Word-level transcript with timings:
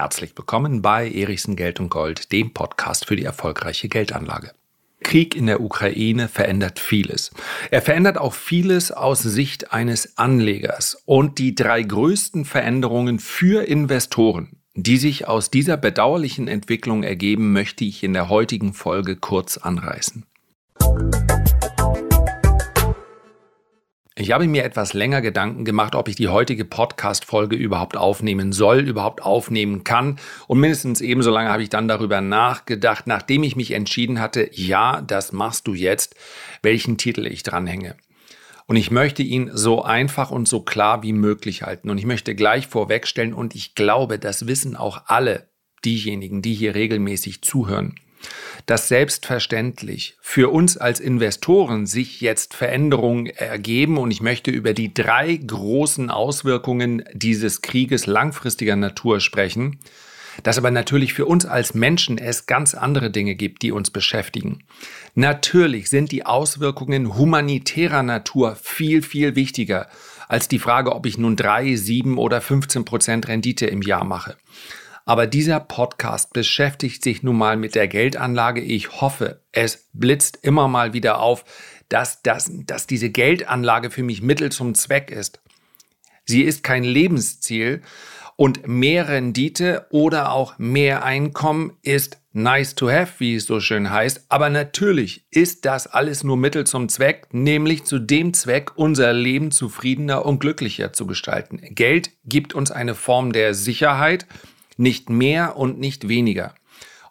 Herzlich 0.00 0.32
willkommen 0.34 0.80
bei 0.80 1.10
Erichsen 1.10 1.56
Geld 1.56 1.78
und 1.78 1.90
Gold, 1.90 2.32
dem 2.32 2.54
Podcast 2.54 3.04
für 3.04 3.16
die 3.16 3.24
erfolgreiche 3.24 3.90
Geldanlage. 3.90 4.52
Krieg 5.02 5.36
in 5.36 5.44
der 5.44 5.60
Ukraine 5.60 6.28
verändert 6.28 6.78
vieles. 6.78 7.32
Er 7.70 7.82
verändert 7.82 8.16
auch 8.16 8.32
vieles 8.32 8.92
aus 8.92 9.20
Sicht 9.20 9.74
eines 9.74 10.16
Anlegers. 10.16 11.02
Und 11.04 11.38
die 11.38 11.54
drei 11.54 11.82
größten 11.82 12.46
Veränderungen 12.46 13.18
für 13.18 13.68
Investoren, 13.68 14.56
die 14.74 14.96
sich 14.96 15.28
aus 15.28 15.50
dieser 15.50 15.76
bedauerlichen 15.76 16.48
Entwicklung 16.48 17.02
ergeben, 17.02 17.52
möchte 17.52 17.84
ich 17.84 18.02
in 18.02 18.14
der 18.14 18.30
heutigen 18.30 18.72
Folge 18.72 19.16
kurz 19.16 19.58
anreißen. 19.58 20.24
Ich 24.20 24.32
habe 24.32 24.46
mir 24.46 24.64
etwas 24.64 24.92
länger 24.92 25.22
Gedanken 25.22 25.64
gemacht, 25.64 25.94
ob 25.94 26.06
ich 26.06 26.14
die 26.14 26.28
heutige 26.28 26.66
Podcast-Folge 26.66 27.56
überhaupt 27.56 27.96
aufnehmen 27.96 28.52
soll, 28.52 28.80
überhaupt 28.80 29.22
aufnehmen 29.22 29.82
kann. 29.82 30.18
Und 30.46 30.60
mindestens 30.60 31.00
ebenso 31.00 31.30
lange 31.30 31.48
habe 31.48 31.62
ich 31.62 31.70
dann 31.70 31.88
darüber 31.88 32.20
nachgedacht, 32.20 33.06
nachdem 33.06 33.44
ich 33.44 33.56
mich 33.56 33.70
entschieden 33.70 34.20
hatte, 34.20 34.50
ja, 34.52 35.00
das 35.00 35.32
machst 35.32 35.66
du 35.66 35.72
jetzt, 35.72 36.16
welchen 36.60 36.98
Titel 36.98 37.24
ich 37.24 37.44
dranhänge. 37.44 37.96
Und 38.66 38.76
ich 38.76 38.90
möchte 38.90 39.22
ihn 39.22 39.52
so 39.54 39.84
einfach 39.84 40.30
und 40.30 40.46
so 40.46 40.60
klar 40.60 41.02
wie 41.02 41.14
möglich 41.14 41.62
halten. 41.62 41.88
Und 41.88 41.96
ich 41.96 42.04
möchte 42.04 42.34
gleich 42.34 42.66
vorwegstellen, 42.66 43.32
und 43.32 43.54
ich 43.54 43.74
glaube, 43.74 44.18
das 44.18 44.46
wissen 44.46 44.76
auch 44.76 45.04
alle 45.06 45.48
diejenigen, 45.82 46.42
die 46.42 46.52
hier 46.52 46.74
regelmäßig 46.74 47.40
zuhören 47.40 47.94
dass 48.66 48.88
selbstverständlich 48.88 50.16
für 50.20 50.50
uns 50.50 50.76
als 50.76 51.00
Investoren 51.00 51.86
sich 51.86 52.20
jetzt 52.20 52.54
Veränderungen 52.54 53.26
ergeben 53.26 53.98
und 53.98 54.10
ich 54.10 54.20
möchte 54.20 54.50
über 54.50 54.74
die 54.74 54.92
drei 54.92 55.36
großen 55.36 56.10
Auswirkungen 56.10 57.04
dieses 57.12 57.62
Krieges 57.62 58.06
langfristiger 58.06 58.76
Natur 58.76 59.20
sprechen, 59.20 59.78
dass 60.42 60.58
aber 60.58 60.70
natürlich 60.70 61.12
für 61.12 61.26
uns 61.26 61.44
als 61.44 61.74
Menschen 61.74 62.18
es 62.18 62.46
ganz 62.46 62.74
andere 62.74 63.10
Dinge 63.10 63.34
gibt, 63.34 63.62
die 63.62 63.72
uns 63.72 63.90
beschäftigen. 63.90 64.64
Natürlich 65.14 65.90
sind 65.90 66.12
die 66.12 66.24
Auswirkungen 66.24 67.16
humanitärer 67.16 68.02
Natur 68.02 68.56
viel, 68.56 69.02
viel 69.02 69.34
wichtiger 69.36 69.88
als 70.28 70.46
die 70.46 70.60
Frage, 70.60 70.94
ob 70.94 71.06
ich 71.06 71.18
nun 71.18 71.36
drei, 71.36 71.74
sieben 71.74 72.16
oder 72.16 72.40
15 72.40 72.84
Prozent 72.84 73.28
Rendite 73.28 73.66
im 73.66 73.82
Jahr 73.82 74.04
mache. 74.04 74.36
Aber 75.10 75.26
dieser 75.26 75.58
Podcast 75.58 76.32
beschäftigt 76.32 77.02
sich 77.02 77.24
nun 77.24 77.36
mal 77.36 77.56
mit 77.56 77.74
der 77.74 77.88
Geldanlage. 77.88 78.60
Ich 78.60 79.00
hoffe, 79.00 79.40
es 79.50 79.88
blitzt 79.92 80.38
immer 80.42 80.68
mal 80.68 80.92
wieder 80.92 81.18
auf, 81.18 81.44
dass, 81.88 82.22
dass, 82.22 82.48
dass 82.64 82.86
diese 82.86 83.10
Geldanlage 83.10 83.90
für 83.90 84.04
mich 84.04 84.22
Mittel 84.22 84.52
zum 84.52 84.76
Zweck 84.76 85.10
ist. 85.10 85.40
Sie 86.26 86.42
ist 86.42 86.62
kein 86.62 86.84
Lebensziel 86.84 87.82
und 88.36 88.68
mehr 88.68 89.08
Rendite 89.08 89.88
oder 89.90 90.30
auch 90.30 90.58
mehr 90.58 91.04
Einkommen 91.04 91.72
ist 91.82 92.20
nice 92.32 92.76
to 92.76 92.88
have, 92.88 93.14
wie 93.18 93.34
es 93.34 93.46
so 93.46 93.58
schön 93.58 93.90
heißt. 93.90 94.26
Aber 94.28 94.48
natürlich 94.48 95.26
ist 95.32 95.64
das 95.64 95.88
alles 95.88 96.22
nur 96.22 96.36
Mittel 96.36 96.68
zum 96.68 96.88
Zweck, 96.88 97.26
nämlich 97.32 97.82
zu 97.82 97.98
dem 97.98 98.32
Zweck, 98.32 98.76
unser 98.76 99.12
Leben 99.12 99.50
zufriedener 99.50 100.24
und 100.24 100.38
glücklicher 100.38 100.92
zu 100.92 101.08
gestalten. 101.08 101.60
Geld 101.74 102.10
gibt 102.24 102.54
uns 102.54 102.70
eine 102.70 102.94
Form 102.94 103.32
der 103.32 103.54
Sicherheit 103.54 104.28
nicht 104.80 105.10
mehr 105.10 105.56
und 105.56 105.78
nicht 105.78 106.08
weniger. 106.08 106.54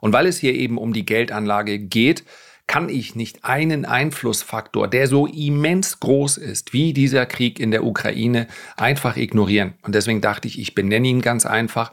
Und 0.01 0.13
weil 0.13 0.27
es 0.27 0.37
hier 0.37 0.53
eben 0.53 0.77
um 0.77 0.93
die 0.93 1.05
Geldanlage 1.05 1.79
geht, 1.79 2.23
kann 2.67 2.87
ich 2.87 3.15
nicht 3.15 3.45
einen 3.45 3.85
Einflussfaktor, 3.85 4.87
der 4.87 5.07
so 5.07 5.25
immens 5.25 5.99
groß 5.99 6.37
ist 6.37 6.71
wie 6.71 6.93
dieser 6.93 7.25
Krieg 7.25 7.59
in 7.59 7.71
der 7.71 7.83
Ukraine, 7.83 8.47
einfach 8.77 9.17
ignorieren. 9.17 9.73
Und 9.81 9.95
deswegen 9.95 10.21
dachte 10.21 10.47
ich, 10.47 10.59
ich 10.59 10.75
benenne 10.75 11.07
ihn 11.07 11.21
ganz 11.21 11.47
einfach. 11.47 11.91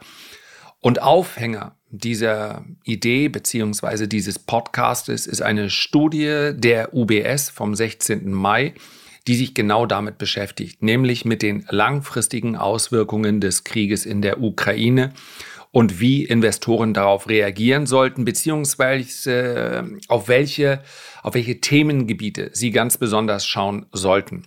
Und 0.81 1.01
Aufhänger 1.01 1.77
dieser 1.89 2.65
Idee 2.85 3.29
beziehungsweise 3.29 4.07
dieses 4.07 4.39
Podcastes 4.39 5.27
ist 5.27 5.41
eine 5.41 5.71
Studie 5.71 6.53
der 6.55 6.95
UBS 6.95 7.49
vom 7.49 7.75
16. 7.75 8.33
Mai, 8.33 8.75
die 9.27 9.35
sich 9.35 9.55
genau 9.55 9.87
damit 9.87 10.19
beschäftigt, 10.19 10.83
nämlich 10.83 11.25
mit 11.25 11.43
den 11.43 11.65
langfristigen 11.71 12.55
Auswirkungen 12.55 13.41
des 13.41 13.65
Krieges 13.65 14.05
in 14.05 14.23
der 14.23 14.43
Ukraine 14.43 15.13
und 15.77 16.01
wie 16.01 16.25
Investoren 16.25 16.95
darauf 16.95 17.29
reagieren 17.29 17.85
sollten, 17.85 18.25
beziehungsweise 18.25 19.31
äh, 19.31 19.85
auf 20.09 20.27
welche, 20.27 20.83
auf 21.23 21.35
welche 21.35 21.61
Themengebiete 21.61 22.49
sie 22.55 22.71
ganz 22.71 22.97
besonders 22.97 23.47
schauen 23.47 23.85
sollten. 23.93 24.45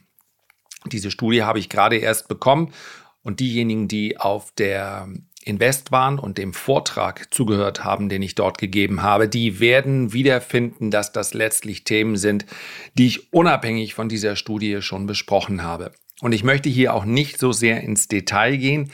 Diese 0.87 1.11
Studie 1.11 1.43
habe 1.43 1.59
ich 1.59 1.69
gerade 1.69 1.97
erst 1.97 2.29
bekommen 2.29 2.73
und 3.21 3.41
diejenigen, 3.41 3.87
die 3.87 4.19
auf 4.19 4.51
der 4.57 5.07
Invest 5.43 5.91
waren 5.91 6.17
und 6.17 6.39
dem 6.39 6.51
Vortrag 6.51 7.31
zugehört 7.31 7.83
haben, 7.83 8.09
den 8.09 8.23
ich 8.23 8.33
dort 8.33 8.57
gegeben 8.57 9.03
habe, 9.03 9.29
die 9.29 9.59
werden 9.59 10.13
wiederfinden, 10.13 10.89
dass 10.89 11.11
das 11.11 11.35
letztlich 11.35 11.83
Themen 11.83 12.15
sind, 12.15 12.47
die 12.95 13.05
ich 13.05 13.31
unabhängig 13.31 13.93
von 13.93 14.09
dieser 14.09 14.35
Studie 14.35 14.81
schon 14.81 15.05
besprochen 15.05 15.61
habe. 15.61 15.91
Und 16.21 16.31
ich 16.31 16.43
möchte 16.43 16.69
hier 16.69 16.95
auch 16.95 17.05
nicht 17.05 17.37
so 17.37 17.51
sehr 17.51 17.81
ins 17.81 18.07
Detail 18.07 18.57
gehen 18.57 18.91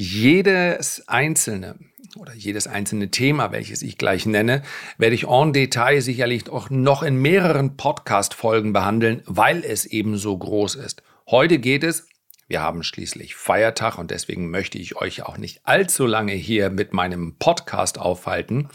jedes 0.00 1.08
einzelne 1.08 1.74
oder 2.16 2.32
jedes 2.32 2.68
einzelne 2.68 3.10
Thema, 3.10 3.50
welches 3.50 3.82
ich 3.82 3.98
gleich 3.98 4.26
nenne, 4.26 4.62
werde 4.96 5.16
ich 5.16 5.26
en 5.26 5.52
Detail 5.52 6.00
sicherlich 6.00 6.48
auch 6.48 6.70
noch 6.70 7.02
in 7.02 7.16
mehreren 7.16 7.76
Podcast-Folgen 7.76 8.72
behandeln, 8.72 9.22
weil 9.26 9.64
es 9.64 9.86
eben 9.86 10.16
so 10.16 10.38
groß 10.38 10.76
ist. 10.76 11.02
Heute 11.28 11.58
geht 11.58 11.82
es, 11.82 12.06
wir 12.46 12.62
haben 12.62 12.84
schließlich 12.84 13.34
Feiertag 13.34 13.98
und 13.98 14.12
deswegen 14.12 14.50
möchte 14.50 14.78
ich 14.78 14.94
euch 14.94 15.24
auch 15.24 15.36
nicht 15.36 15.62
allzu 15.64 16.06
lange 16.06 16.32
hier 16.32 16.70
mit 16.70 16.92
meinem 16.92 17.34
Podcast 17.36 17.98
aufhalten. 17.98 18.68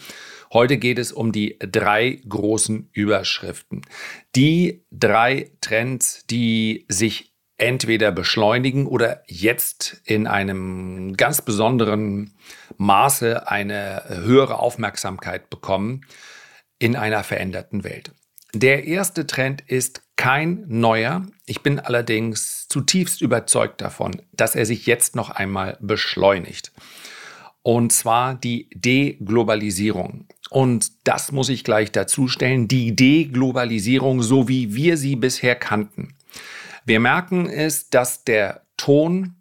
Heute 0.51 0.77
geht 0.77 0.99
es 0.99 1.13
um 1.13 1.31
die 1.31 1.57
drei 1.57 2.19
großen 2.27 2.89
Überschriften. 2.91 3.81
Die 4.35 4.83
drei 4.91 5.51
Trends, 5.61 6.25
die 6.29 6.85
sich 6.89 7.32
entweder 7.57 8.11
beschleunigen 8.11 8.87
oder 8.87 9.21
jetzt 9.27 10.01
in 10.05 10.27
einem 10.27 11.15
ganz 11.15 11.41
besonderen 11.41 12.35
Maße 12.77 13.47
eine 13.47 14.03
höhere 14.07 14.59
Aufmerksamkeit 14.59 15.49
bekommen 15.49 16.05
in 16.79 16.95
einer 16.95 17.23
veränderten 17.23 17.83
Welt. 17.83 18.11
Der 18.53 18.85
erste 18.85 19.25
Trend 19.25 19.61
ist 19.61 20.03
kein 20.15 20.65
neuer. 20.67 21.25
Ich 21.45 21.61
bin 21.61 21.79
allerdings 21.79 22.67
zutiefst 22.67 23.21
überzeugt 23.21 23.81
davon, 23.81 24.21
dass 24.31 24.55
er 24.55 24.65
sich 24.65 24.85
jetzt 24.85 25.15
noch 25.15 25.31
einmal 25.31 25.77
beschleunigt. 25.81 26.71
Und 27.63 27.93
zwar 27.93 28.35
die 28.35 28.69
Deglobalisierung. 28.75 30.27
Und 30.49 30.91
das 31.07 31.31
muss 31.31 31.49
ich 31.49 31.63
gleich 31.63 31.91
dazu 31.91 32.27
stellen, 32.27 32.67
die 32.67 32.95
Deglobalisierung, 32.95 34.21
so 34.21 34.47
wie 34.47 34.75
wir 34.75 34.97
sie 34.97 35.15
bisher 35.15 35.55
kannten. 35.55 36.15
Wir 36.85 36.99
merken 36.99 37.49
es, 37.49 37.89
dass 37.89 38.23
der 38.23 38.65
Ton 38.77 39.35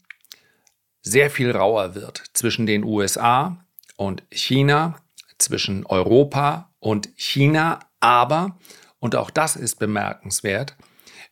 sehr 1.02 1.30
viel 1.30 1.50
rauer 1.50 1.94
wird 1.94 2.22
zwischen 2.32 2.66
den 2.66 2.84
USA 2.84 3.64
und 3.96 4.22
China, 4.30 4.96
zwischen 5.38 5.84
Europa 5.86 6.72
und 6.78 7.08
China. 7.16 7.80
Aber, 8.00 8.58
und 9.00 9.16
auch 9.16 9.30
das 9.30 9.56
ist 9.56 9.76
bemerkenswert, 9.76 10.76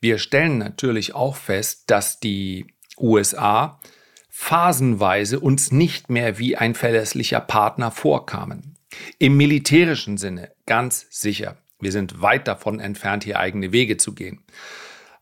wir 0.00 0.19
stellen 0.19 0.59
natürlich 0.59 1.15
auch 1.15 1.37
fest, 1.37 1.84
dass 1.88 2.20
die 2.20 2.66
USA 2.99 3.78
phasenweise 4.28 5.38
uns 5.38 5.70
nicht 5.70 6.09
mehr 6.09 6.38
wie 6.38 6.56
ein 6.56 6.75
verlässlicher 6.75 7.41
Partner 7.41 7.91
vorkamen. 7.91 8.78
Im 9.19 9.37
militärischen 9.37 10.16
Sinne 10.16 10.53
ganz 10.66 11.06
sicher. 11.10 11.59
Wir 11.78 11.93
sind 11.93 12.22
weit 12.22 12.49
davon 12.49 12.81
entfernt, 12.81 13.25
hier 13.25 13.38
eigene 13.38 13.72
Wege 13.72 13.97
zu 13.97 14.15
gehen. 14.15 14.43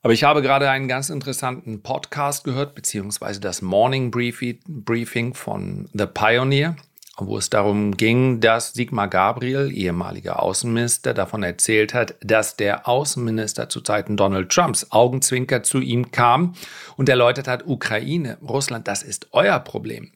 Aber 0.03 0.13
ich 0.13 0.23
habe 0.23 0.43
gerade 0.43 0.71
einen 0.71 0.87
ganz 0.87 1.11
interessanten 1.11 1.83
Podcast 1.83 2.45
gehört, 2.45 2.75
beziehungsweise 2.75 3.41
das 3.41 3.63
Morning 3.63 4.13
Briefing 4.13 5.35
von 5.35 5.89
The 5.93 6.07
Pioneer, 6.07 6.77
wo 7.17 7.37
es 7.37 7.51
darum 7.51 7.97
ging, 7.97 8.41
dass 8.41 8.75
Sigmar 8.75 9.09
Gabriel, 9.09 9.73
ehemaliger 9.73 10.41
Außenminister, 10.41 11.15
davon 11.15 11.43
erzählt 11.43 11.95
hat, 11.95 12.15
dass 12.21 12.55
der 12.55 12.87
Außenminister 12.87 13.69
zu 13.69 13.81
Zeiten 13.81 14.17
Donald 14.17 14.51
Trumps 14.51 14.87
Augenzwinker 14.91 15.65
zu 15.65 15.81
ihm 15.81 16.13
kam 16.13 16.55
und 16.97 17.09
erläutert 17.09 17.49
hat, 17.49 17.67
Ukraine, 17.67 18.39
Russland, 18.41 18.87
das 18.87 19.03
ist 19.03 19.29
euer 19.33 19.59
Problem. 19.59 20.13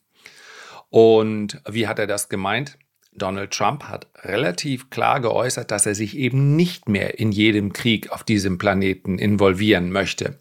Und 0.90 1.60
wie 1.68 1.88
hat 1.88 1.98
er 1.98 2.06
das 2.06 2.28
gemeint? 2.28 2.78
Donald 3.14 3.50
Trump 3.52 3.84
hat 3.84 4.06
relativ 4.22 4.90
klar 4.90 5.20
geäußert, 5.20 5.70
dass 5.70 5.86
er 5.86 5.94
sich 5.94 6.16
eben 6.16 6.56
nicht 6.56 6.88
mehr 6.88 7.18
in 7.18 7.30
jedem 7.32 7.72
Krieg 7.72 8.10
auf 8.10 8.24
diesem 8.24 8.58
Planeten 8.58 9.18
involvieren 9.18 9.92
möchte. 9.92 10.40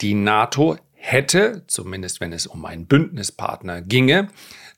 Die 0.00 0.14
NATO 0.14 0.76
hätte, 0.92 1.64
zumindest 1.66 2.20
wenn 2.20 2.32
es 2.32 2.46
um 2.46 2.64
einen 2.64 2.86
Bündnispartner 2.86 3.82
ginge, 3.82 4.28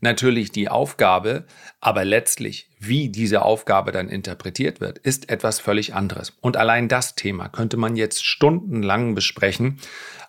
natürlich 0.00 0.50
die 0.50 0.68
Aufgabe, 0.68 1.46
aber 1.80 2.04
letztlich, 2.04 2.70
wie 2.78 3.08
diese 3.08 3.42
Aufgabe 3.42 3.92
dann 3.92 4.08
interpretiert 4.08 4.80
wird, 4.80 4.98
ist 4.98 5.30
etwas 5.30 5.60
völlig 5.60 5.94
anderes. 5.94 6.36
Und 6.40 6.56
allein 6.56 6.88
das 6.88 7.14
Thema 7.14 7.48
könnte 7.48 7.76
man 7.76 7.96
jetzt 7.96 8.24
stundenlang 8.24 9.14
besprechen, 9.14 9.80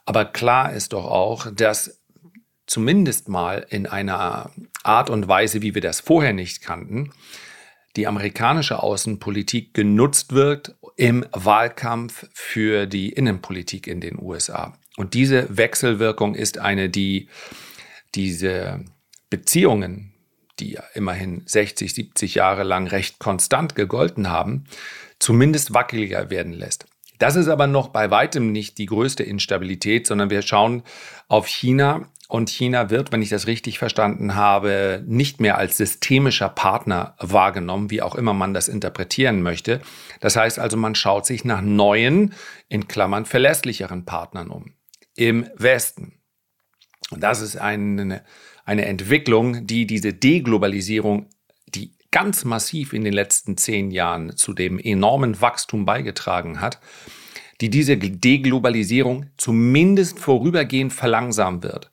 aber 0.05 0.25
klar 0.25 0.71
ist 0.71 0.93
doch 0.93 1.05
auch, 1.05 1.47
dass 1.53 1.99
zumindest 2.67 3.29
mal 3.29 3.65
in 3.69 3.87
einer 3.87 4.51
Art 4.83 5.09
und 5.09 5.27
Weise, 5.27 5.61
wie 5.61 5.73
wir 5.73 5.81
das 5.81 6.01
vorher 6.01 6.33
nicht 6.33 6.61
kannten, 6.61 7.11
die 7.95 8.05
amerikanische 8.05 8.83
Außenpolitik 8.83 9.73
genutzt 9.73 10.33
wird 10.33 10.75
im 10.95 11.25
Wahlkampf 11.31 12.27
für 12.33 12.85
die 12.85 13.09
Innenpolitik 13.09 13.87
in 13.87 14.01
den 14.01 14.21
USA. 14.21 14.77
Und 14.97 15.13
diese 15.13 15.57
Wechselwirkung 15.57 16.35
ist 16.35 16.59
eine, 16.59 16.89
die 16.89 17.29
diese 18.13 18.85
Beziehungen, 19.29 20.13
die 20.59 20.73
ja 20.73 20.83
immerhin 20.93 21.43
60, 21.45 21.93
70 21.93 22.35
Jahre 22.35 22.63
lang 22.63 22.87
recht 22.87 23.19
konstant 23.19 23.75
gegolten 23.75 24.29
haben, 24.29 24.65
zumindest 25.19 25.73
wackeliger 25.73 26.29
werden 26.29 26.53
lässt. 26.53 26.85
Das 27.19 27.35
ist 27.35 27.47
aber 27.47 27.67
noch 27.67 27.89
bei 27.89 28.11
weitem 28.11 28.51
nicht 28.51 28.77
die 28.77 28.85
größte 28.85 29.23
Instabilität, 29.23 30.05
sondern 30.05 30.29
wir 30.29 30.41
schauen 30.43 30.83
auf 31.27 31.47
China 31.47 32.09
und 32.27 32.49
China 32.49 32.89
wird, 32.89 33.11
wenn 33.11 33.21
ich 33.21 33.29
das 33.29 33.47
richtig 33.47 33.79
verstanden 33.79 34.35
habe, 34.35 35.03
nicht 35.07 35.39
mehr 35.39 35.57
als 35.57 35.77
systemischer 35.77 36.49
Partner 36.49 37.15
wahrgenommen, 37.19 37.89
wie 37.89 38.01
auch 38.01 38.15
immer 38.15 38.33
man 38.33 38.53
das 38.53 38.67
interpretieren 38.67 39.41
möchte. 39.41 39.81
Das 40.19 40.35
heißt 40.35 40.59
also, 40.59 40.75
man 40.75 40.95
schaut 40.95 41.25
sich 41.25 41.45
nach 41.45 41.61
neuen, 41.61 42.33
in 42.67 42.87
Klammern 42.89 43.25
verlässlicheren 43.25 44.03
Partnern 44.03 44.49
um. 44.49 44.73
Im 45.15 45.47
Westen. 45.55 46.19
Und 47.11 47.23
das 47.23 47.41
ist 47.41 47.55
eine, 47.55 48.23
eine 48.65 48.85
Entwicklung, 48.85 49.65
die 49.65 49.87
diese 49.87 50.13
Deglobalisierung, 50.13 51.29
die 51.69 51.93
ganz 52.11 52.43
massiv 52.43 52.91
in 52.91 53.05
den 53.05 53.13
letzten 53.13 53.55
zehn 53.55 53.89
Jahren 53.91 54.35
zu 54.35 54.53
dem 54.53 54.79
enormen 54.79 55.39
Wachstum 55.39 55.85
beigetragen 55.85 56.59
hat, 56.59 56.79
die 57.61 57.69
diese 57.69 57.97
Deglobalisierung 57.97 59.27
zumindest 59.37 60.19
vorübergehend 60.19 60.91
verlangsamen 60.91 61.63
wird. 61.63 61.89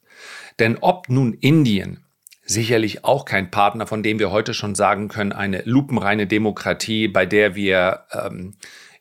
Denn 0.58 0.78
ob 0.80 1.08
nun 1.08 1.32
Indien, 1.34 2.04
sicherlich 2.44 3.04
auch 3.04 3.24
kein 3.24 3.50
Partner, 3.50 3.86
von 3.86 4.02
dem 4.02 4.18
wir 4.18 4.30
heute 4.30 4.54
schon 4.54 4.74
sagen 4.74 5.08
können, 5.08 5.32
eine 5.32 5.62
lupenreine 5.64 6.26
Demokratie, 6.26 7.08
bei 7.08 7.26
der 7.26 7.54
wir 7.54 8.04
ähm, 8.12 8.54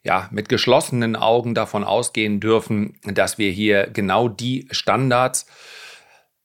ja 0.04 0.30
mit 0.32 0.50
geschlossenen 0.50 1.16
Augen 1.16 1.54
davon 1.54 1.84
ausgehen 1.84 2.40
dürfen, 2.40 2.98
dass 3.04 3.38
wir 3.38 3.52
hier 3.52 3.88
genau 3.92 4.30
die 4.30 4.68
Standards 4.72 5.46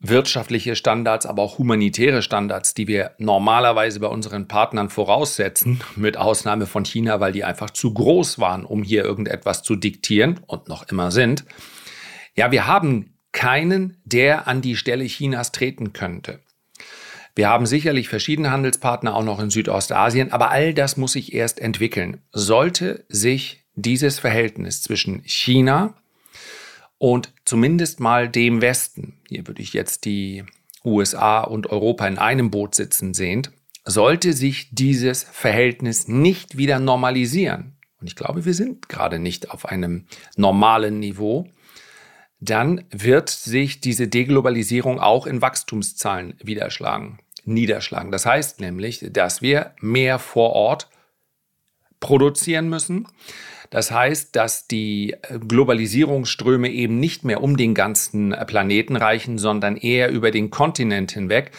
wirtschaftliche 0.01 0.77
Standards, 0.77 1.27
aber 1.27 1.43
auch 1.43 1.59
humanitäre 1.59 2.23
Standards, 2.23 2.73
die 2.75 2.87
wir 2.87 3.13
normalerweise 3.19 3.99
bei 3.99 4.07
unseren 4.07 4.47
Partnern 4.47 4.91
voraussetzen, 4.91 5.81
mit 5.97 6.17
Ausnahme 6.17 6.67
von 6.67 6.85
China, 6.85 7.19
weil 7.19 7.33
die 7.33 7.43
einfach 7.43 7.71
zu 7.71 7.93
groß 7.95 8.39
waren, 8.39 8.65
um 8.65 8.85
hier 8.85 9.05
irgendetwas 9.05 9.63
zu 9.63 9.75
diktieren 9.75 10.41
und 10.47 10.69
noch 10.69 10.89
immer 10.89 11.11
sind. 11.11 11.45
Ja, 12.37 12.53
wir 12.53 12.69
haben 12.69 13.18
keinen, 13.33 14.01
der 14.05 14.49
an 14.49 14.63
die 14.63 14.77
Stelle 14.77 15.05
Chinas 15.05 15.53
treten 15.53 15.93
könnte. 15.93 16.41
Wir 17.35 17.49
haben 17.49 17.67
sicherlich 17.67 18.09
verschiedene 18.09 18.51
Handelspartner 18.51 19.15
auch 19.15 19.23
noch 19.23 19.39
in 19.39 19.51
Südostasien, 19.51 20.33
aber 20.33 20.51
all 20.51 20.75
das 20.75 20.97
muss 20.97 21.13
sich 21.13 21.35
erst 21.35 21.61
entwickeln. 21.61 22.21
Sollte 22.33 23.05
sich 23.09 23.63
dieses 23.77 24.19
Verhältnis 24.19 24.83
zwischen 24.83 25.23
China 25.25 25.95
und 26.99 27.33
zumindest 27.45 28.01
mal 28.01 28.29
dem 28.29 28.61
Westen, 28.61 29.21
hier 29.29 29.47
würde 29.47 29.63
ich 29.63 29.73
jetzt 29.73 30.05
die 30.05 30.45
USA 30.85 31.41
und 31.43 31.69
Europa 31.69 32.09
in 32.09 32.19
einem 32.19 32.51
Boot 32.51 32.75
sitzen 32.75 33.15
sehend, 33.15 33.53
sollte 33.85 34.33
sich 34.33 34.71
dieses 34.73 35.23
Verhältnis 35.23 36.09
nicht 36.09 36.59
wieder 36.59 36.81
normalisieren, 36.81 37.79
und 38.01 38.07
ich 38.07 38.17
glaube, 38.17 38.45
wir 38.45 38.55
sind 38.55 38.89
gerade 38.89 39.19
nicht 39.19 39.51
auf 39.51 39.67
einem 39.67 40.07
normalen 40.37 41.01
Niveau, 41.01 41.49
dann 42.41 42.85
wird 42.91 43.31
sich 43.31 43.81
diese 43.81 44.09
Deglobalisierung 44.09 45.01
auch 45.01 45.27
in 45.27 45.43
Wachstumszahlen 45.43 46.35
widerschlagen, 46.43 47.19
niederschlagen. 47.45 48.13
Das 48.13 48.27
heißt 48.27 48.61
nämlich, 48.61 49.05
dass 49.13 49.43
wir 49.43 49.73
mehr 49.81 50.19
vor 50.19 50.53
Ort 50.53 50.89
produzieren 52.01 52.69
müssen. 52.69 53.09
Das 53.71 53.91
heißt, 53.91 54.35
dass 54.35 54.67
die 54.67 55.17
Globalisierungsströme 55.47 56.71
eben 56.71 57.01
nicht 57.01 57.25
mehr 57.25 57.43
um 57.43 57.57
den 57.57 57.75
ganzen 57.75 58.35
Planeten 58.47 58.97
reichen, 58.97 59.37
sondern 59.37 59.77
eher 59.77 60.11
über 60.11 60.31
den 60.31 60.51
Kontinent 60.51 61.13
hinweg. 61.13 61.51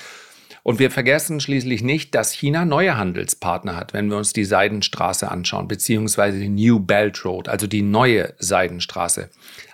Und 0.64 0.80
wir 0.80 0.92
vergessen 0.92 1.40
schließlich 1.40 1.84
nicht, 1.84 2.16
dass 2.16 2.34
China 2.34 2.66
neue 2.66 2.98
Handelspartner 2.98 3.76
hat, 3.76 3.94
wenn 3.94 4.10
wir 4.10 4.18
uns 4.18 4.34
die 4.34 4.44
Seidenstraße 4.44 5.30
anschauen, 5.30 5.68
beziehungsweise 5.68 6.40
die 6.40 6.50
New 6.50 6.80
Belt 6.80 7.24
Road, 7.24 7.48
also 7.48 7.66
die 7.66 7.82
neue 7.82 8.34
Seidenstraße. 8.40 9.30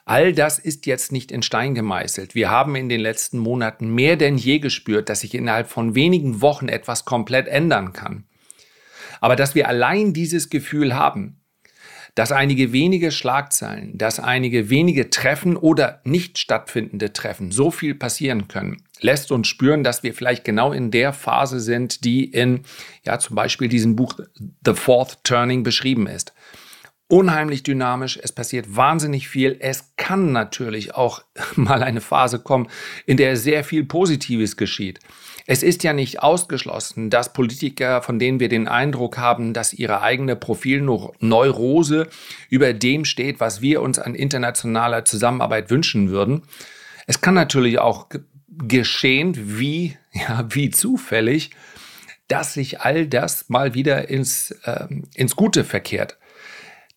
All 0.08 0.34
das 0.34 0.60
ist 0.60 0.86
jetzt 0.86 1.12
nicht 1.12 1.32
in 1.32 1.42
Stein 1.42 1.74
gemeißelt. 1.74 2.36
Wir 2.36 2.52
haben 2.52 2.76
in 2.76 2.90
den 2.90 3.02
letzten 3.02 3.40
Monaten 3.40 3.90
mehr 3.90 4.16
denn 4.18 4.38
je 4.38 4.60
gespürt, 4.60 5.10
dass 5.10 5.22
sich 5.22 5.34
innerhalb 5.34 5.68
von 5.68 5.96
wenigen 5.96 6.42
Wochen 6.42 6.68
etwas 6.68 7.06
komplett 7.06 7.48
ändern 7.48 7.92
kann. 7.92 8.26
Aber 9.20 9.36
dass 9.36 9.56
wir 9.56 9.68
allein 9.68 10.14
dieses 10.14 10.52
Gefühl 10.52 10.94
haben, 10.94 11.42
dass 12.14 12.32
einige 12.32 12.72
wenige 12.72 13.12
Schlagzeilen, 13.12 13.98
dass 13.98 14.20
einige 14.20 14.70
wenige 14.70 15.10
Treffen 15.10 15.58
oder 15.58 16.02
nicht 16.06 16.38
stattfindende 16.38 17.12
Treffen 17.12 17.52
so 17.52 17.72
viel 17.72 17.96
passieren 17.96 18.48
können, 18.48 18.84
lässt 19.02 19.32
uns 19.32 19.48
spüren, 19.48 19.84
dass 19.84 20.04
wir 20.04 20.14
vielleicht 20.14 20.46
genau 20.46 20.72
in 20.72 20.92
der 20.92 21.14
Phase 21.14 21.60
sind, 21.60 22.06
die 22.06 22.26
in, 22.26 22.62
ja, 23.04 23.18
zum 23.18 23.36
Beispiel 23.36 23.70
diesem 23.70 23.96
Buch 23.96 24.20
The 24.66 24.76
Fourth 24.76 25.24
Turning 25.24 25.64
beschrieben 25.64 26.06
ist 26.06 26.32
unheimlich 27.08 27.64
dynamisch, 27.64 28.20
es 28.22 28.32
passiert 28.32 28.76
wahnsinnig 28.76 29.28
viel. 29.28 29.58
Es 29.60 29.94
kann 29.96 30.32
natürlich 30.32 30.96
auch 30.96 31.24
mal 31.56 31.84
eine 31.84 32.02
Phase 32.02 32.40
kommen, 32.40 32.68
in 33.06 33.18
der 33.18 33.38
sehr 33.38 33.64
viel 33.64 33.84
Positives 33.84 34.58
geschieht. 34.58 35.00
Es 35.48 35.62
ist 35.62 35.84
ja 35.84 35.94
nicht 35.94 36.24
ausgeschlossen, 36.24 37.12
dass 37.12 37.32
Politiker, 37.32 38.02
von 38.02 38.18
denen 38.18 38.40
wir 38.40 38.50
den 38.50 38.68
Eindruck 38.68 39.20
haben, 39.20 39.54
dass 39.54 39.74
ihre 39.74 40.02
eigene 40.02 40.36
Profilneurose 40.36 42.08
über 42.50 42.74
dem 42.74 43.06
steht, 43.06 43.40
was 43.40 43.62
wir 43.62 43.84
uns 43.84 44.00
an 44.00 44.16
internationaler 44.16 45.06
Zusammenarbeit 45.06 45.70
wünschen 45.70 46.10
würden. 46.10 46.42
Es 47.06 47.22
kann 47.22 47.36
natürlich 47.36 47.78
auch 47.78 48.08
geschehen, 48.50 49.60
wie, 49.60 49.98
ja, 50.14 50.48
wie 50.50 50.72
zufällig, 50.72 51.52
dass 52.28 52.56
sich 52.56 52.82
all 52.82 53.06
das 53.06 53.48
mal 53.50 53.76
wieder 53.76 54.10
ins, 54.10 54.50
äh, 54.64 54.88
ins 55.14 55.36
Gute 55.36 55.64
verkehrt. 55.64 56.18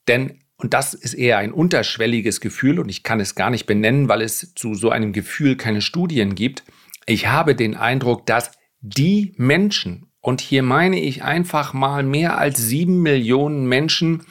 Denn, 0.08 0.40
und 0.56 0.74
das 0.74 0.94
ist 0.94 1.14
eher 1.14 1.38
ein 1.38 1.52
unterschwelliges 1.52 2.40
Gefühl 2.40 2.78
und 2.78 2.88
ich 2.88 3.02
kann 3.02 3.20
es 3.20 3.34
gar 3.34 3.50
nicht 3.50 3.66
benennen, 3.66 4.08
weil 4.08 4.22
es 4.22 4.54
zu 4.54 4.74
so 4.74 4.90
einem 4.90 5.12
Gefühl 5.12 5.56
keine 5.56 5.82
Studien 5.82 6.34
gibt. 6.34 6.64
Ich 7.06 7.28
habe 7.28 7.54
den 7.54 7.76
Eindruck, 7.76 8.26
dass 8.26 8.50
die 8.80 9.34
Menschen, 9.36 10.06
und 10.20 10.40
hier 10.40 10.62
meine 10.62 11.00
ich 11.00 11.22
einfach 11.22 11.72
mal 11.72 12.02
mehr 12.02 12.38
als 12.38 12.58
sieben 12.58 13.02
Millionen 13.02 13.66
Menschen, 13.66 14.24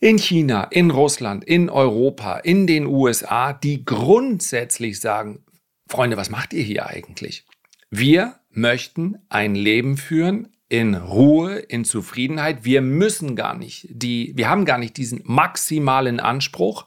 in 0.00 0.18
China, 0.18 0.64
in 0.64 0.90
Russland, 0.90 1.44
in 1.44 1.70
Europa, 1.70 2.36
in 2.36 2.66
den 2.66 2.86
USA, 2.86 3.54
die 3.54 3.84
grundsätzlich 3.84 5.00
sagen, 5.00 5.44
Freunde, 5.88 6.16
was 6.16 6.28
macht 6.28 6.52
ihr 6.52 6.62
hier 6.62 6.86
eigentlich? 6.86 7.46
Wir 7.90 8.34
möchten 8.50 9.16
ein 9.28 9.54
Leben 9.54 9.96
führen, 9.96 10.53
in 10.74 10.96
Ruhe, 10.96 11.54
in 11.54 11.84
Zufriedenheit. 11.84 12.64
Wir 12.64 12.80
müssen 12.80 13.36
gar 13.36 13.54
nicht, 13.54 13.86
die, 13.90 14.32
wir 14.34 14.48
haben 14.48 14.64
gar 14.64 14.78
nicht 14.78 14.96
diesen 14.96 15.20
maximalen 15.22 16.18
Anspruch, 16.18 16.86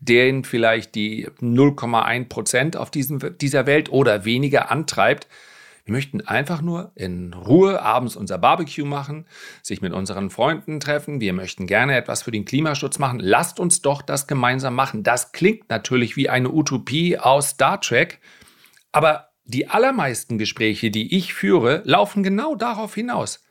den 0.00 0.42
vielleicht 0.42 0.96
die 0.96 1.28
0,1 1.40 2.28
Prozent 2.28 2.76
auf 2.76 2.90
diesem, 2.90 3.38
dieser 3.38 3.66
Welt 3.66 3.92
oder 3.92 4.24
weniger 4.24 4.72
antreibt. 4.72 5.28
Wir 5.84 5.92
möchten 5.92 6.20
einfach 6.20 6.62
nur 6.62 6.90
in 6.96 7.32
Ruhe 7.32 7.80
abends 7.80 8.16
unser 8.16 8.38
Barbecue 8.38 8.84
machen, 8.84 9.24
sich 9.62 9.82
mit 9.82 9.92
unseren 9.92 10.30
Freunden 10.30 10.80
treffen. 10.80 11.20
Wir 11.20 11.32
möchten 11.32 11.68
gerne 11.68 11.96
etwas 11.96 12.24
für 12.24 12.32
den 12.32 12.44
Klimaschutz 12.44 12.98
machen. 12.98 13.20
Lasst 13.20 13.60
uns 13.60 13.82
doch 13.82 14.02
das 14.02 14.26
gemeinsam 14.26 14.74
machen. 14.74 15.04
Das 15.04 15.30
klingt 15.30 15.70
natürlich 15.70 16.16
wie 16.16 16.28
eine 16.28 16.50
Utopie 16.50 17.16
aus 17.18 17.50
Star 17.50 17.80
Trek, 17.80 18.18
aber 18.90 19.27
die 19.48 19.68
allermeisten 19.68 20.38
Gespräche, 20.38 20.90
die 20.90 21.16
ich 21.16 21.34
führe, 21.34 21.82
laufen 21.84 22.22
genau 22.22 22.54
darauf 22.54 22.94
hinaus. 22.94 23.44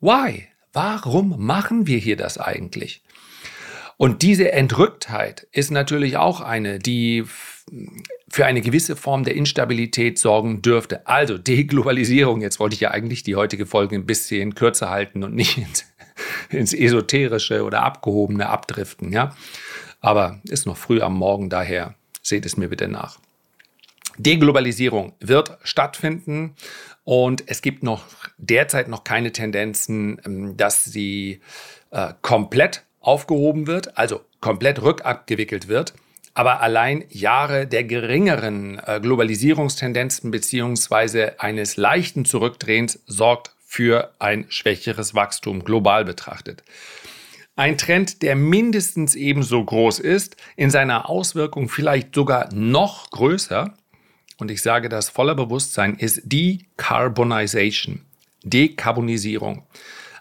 Why? 0.00 0.48
Warum 0.72 1.36
machen 1.38 1.86
wir 1.86 1.98
hier 1.98 2.16
das 2.16 2.38
eigentlich? 2.38 3.02
Und 3.98 4.22
diese 4.22 4.52
Entrücktheit 4.52 5.46
ist 5.52 5.70
natürlich 5.70 6.16
auch 6.16 6.40
eine, 6.40 6.78
die 6.78 7.24
für 8.28 8.46
eine 8.46 8.62
gewisse 8.62 8.96
Form 8.96 9.24
der 9.24 9.34
Instabilität 9.36 10.18
sorgen 10.18 10.62
dürfte. 10.62 11.06
Also 11.06 11.36
Deglobalisierung, 11.36 12.40
jetzt 12.40 12.58
wollte 12.58 12.74
ich 12.74 12.80
ja 12.80 12.90
eigentlich 12.90 13.22
die 13.22 13.36
heutige 13.36 13.66
Folge 13.66 13.94
ein 13.96 14.06
bisschen 14.06 14.54
kürzer 14.54 14.88
halten 14.88 15.22
und 15.22 15.34
nicht 15.34 15.58
ins, 15.58 15.84
ins 16.50 16.72
Esoterische 16.72 17.62
oder 17.62 17.82
Abgehobene 17.82 18.48
abdriften, 18.48 19.12
ja. 19.12 19.36
Aber 20.00 20.40
ist 20.44 20.66
noch 20.66 20.78
früh 20.78 21.00
am 21.00 21.14
Morgen, 21.14 21.50
daher 21.50 21.94
seht 22.22 22.46
es 22.46 22.56
mir 22.56 22.68
bitte 22.68 22.88
nach. 22.88 23.18
Deglobalisierung 24.18 25.14
wird 25.20 25.58
stattfinden 25.62 26.54
und 27.04 27.44
es 27.46 27.62
gibt 27.62 27.82
noch 27.82 28.04
derzeit 28.38 28.88
noch 28.88 29.04
keine 29.04 29.32
Tendenzen, 29.32 30.20
ähm, 30.24 30.56
dass 30.56 30.84
sie 30.84 31.40
äh, 31.90 32.14
komplett 32.22 32.82
aufgehoben 33.00 33.66
wird, 33.66 33.98
also 33.98 34.20
komplett 34.40 34.82
rückabgewickelt 34.82 35.68
wird. 35.68 35.94
Aber 36.34 36.60
allein 36.60 37.04
Jahre 37.10 37.66
der 37.66 37.84
geringeren 37.84 38.80
äh, 38.86 39.00
Globalisierungstendenzen 39.00 40.30
beziehungsweise 40.30 41.40
eines 41.40 41.76
leichten 41.76 42.24
Zurückdrehens 42.24 43.02
sorgt 43.06 43.52
für 43.66 44.12
ein 44.18 44.46
schwächeres 44.48 45.14
Wachstum 45.14 45.64
global 45.64 46.04
betrachtet. 46.04 46.62
Ein 47.54 47.76
Trend, 47.76 48.22
der 48.22 48.34
mindestens 48.34 49.14
ebenso 49.14 49.62
groß 49.62 49.98
ist, 49.98 50.36
in 50.56 50.70
seiner 50.70 51.10
Auswirkung 51.10 51.68
vielleicht 51.68 52.14
sogar 52.14 52.48
noch 52.54 53.10
größer, 53.10 53.74
und 54.42 54.50
ich 54.50 54.60
sage 54.60 54.88
das 54.88 55.08
voller 55.08 55.36
Bewusstsein, 55.36 55.94
ist 55.94 56.20
Decarbonization, 56.24 58.00
Dekarbonisierung. 58.42 59.62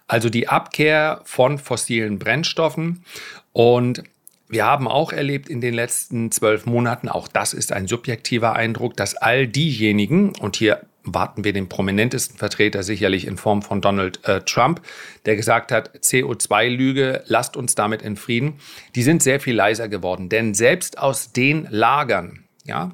Also 0.07 0.29
die 0.29 0.47
Abkehr 0.47 1.21
von 1.25 1.57
fossilen 1.57 2.19
Brennstoffen. 2.19 3.03
Und 3.51 4.03
wir 4.47 4.65
haben 4.65 4.87
auch 4.87 5.11
erlebt 5.11 5.49
in 5.49 5.59
den 5.59 5.73
letzten 5.73 6.31
zwölf 6.31 6.67
Monaten, 6.67 7.09
auch 7.09 7.27
das 7.27 7.53
ist 7.53 7.71
ein 7.73 7.87
subjektiver 7.87 8.53
Eindruck, 8.55 8.95
dass 8.95 9.15
all 9.15 9.47
diejenigen, 9.47 10.35
und 10.35 10.55
hier 10.55 10.81
warten 11.03 11.43
wir 11.43 11.53
den 11.53 11.67
prominentesten 11.67 12.37
Vertreter 12.37 12.83
sicherlich 12.83 13.25
in 13.25 13.37
Form 13.37 13.63
von 13.63 13.81
Donald 13.81 14.23
äh, 14.27 14.41
Trump, 14.41 14.81
der 15.25 15.35
gesagt 15.35 15.71
hat, 15.71 15.97
CO2-Lüge, 15.97 17.23
lasst 17.25 17.57
uns 17.57 17.73
damit 17.73 18.03
in 18.03 18.17
Frieden, 18.17 18.59
die 18.93 19.01
sind 19.01 19.23
sehr 19.23 19.39
viel 19.39 19.55
leiser 19.55 19.89
geworden. 19.89 20.29
Denn 20.29 20.53
selbst 20.53 20.99
aus 20.99 21.31
den 21.31 21.67
Lagern, 21.71 22.43
ja, 22.65 22.91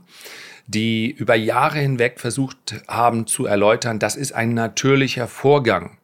die 0.67 1.09
über 1.09 1.35
Jahre 1.35 1.79
hinweg 1.79 2.19
versucht 2.19 2.75
haben 2.87 3.25
zu 3.25 3.45
erläutern, 3.45 3.99
das 3.99 4.15
ist 4.15 4.33
ein 4.33 4.53
natürlicher 4.53 5.27
Vorgang. 5.27 5.97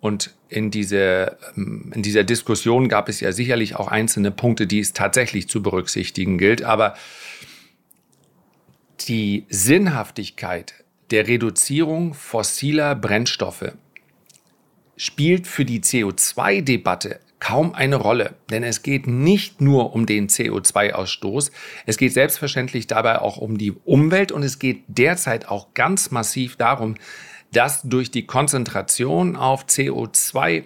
Und 0.00 0.34
in, 0.48 0.70
diese, 0.70 1.38
ähm, 1.56 1.92
in 1.94 2.02
dieser 2.02 2.22
Diskussion 2.22 2.88
gab 2.88 3.08
es 3.08 3.20
ja 3.20 3.32
sicherlich 3.32 3.76
auch 3.76 3.88
einzelne 3.88 4.30
Punkte, 4.30 4.66
die 4.66 4.78
es 4.78 4.92
tatsächlich 4.92 5.48
zu 5.48 5.62
berücksichtigen 5.62 6.38
gilt. 6.38 6.62
Aber 6.62 6.94
die 9.08 9.46
Sinnhaftigkeit 9.48 10.74
der 11.10 11.26
Reduzierung 11.26 12.14
fossiler 12.14 12.94
Brennstoffe 12.94 13.72
spielt 14.96 15.46
für 15.46 15.64
die 15.64 15.80
CO2-Debatte 15.80 17.20
kaum 17.40 17.74
eine 17.74 17.96
Rolle, 17.96 18.34
denn 18.50 18.62
es 18.62 18.82
geht 18.82 19.06
nicht 19.06 19.60
nur 19.60 19.94
um 19.94 20.06
den 20.06 20.28
CO2-Ausstoß, 20.28 21.50
es 21.86 21.96
geht 21.96 22.12
selbstverständlich 22.12 22.86
dabei 22.86 23.20
auch 23.20 23.36
um 23.36 23.58
die 23.58 23.72
Umwelt. 23.72 24.32
Und 24.32 24.42
es 24.42 24.58
geht 24.58 24.82
derzeit 24.88 25.48
auch 25.48 25.74
ganz 25.74 26.10
massiv 26.10 26.56
darum, 26.56 26.96
dass 27.52 27.82
durch 27.82 28.10
die 28.10 28.26
Konzentration 28.26 29.36
auf 29.36 29.66
CO2 29.66 30.64